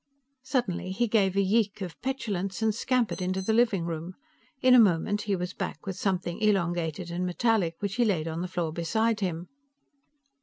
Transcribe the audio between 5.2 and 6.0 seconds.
he was back with